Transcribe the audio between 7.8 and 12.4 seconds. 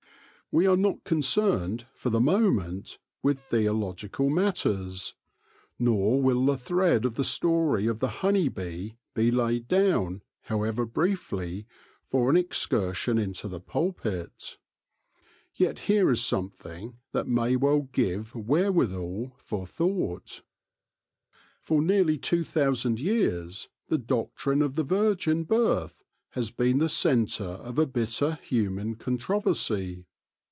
of the honey bee be laid down, however briefly, for an